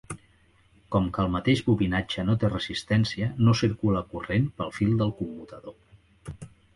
Com 0.93 1.09
que 1.17 1.21
el 1.25 1.33
mateix 1.33 1.59
bobinatge 1.67 2.25
no 2.29 2.35
té 2.43 2.49
resistència, 2.53 3.27
no 3.49 3.55
circula 3.59 4.01
corrent 4.15 4.49
pel 4.63 4.73
fil 4.79 4.97
del 5.03 5.13
commutador. 5.21 6.41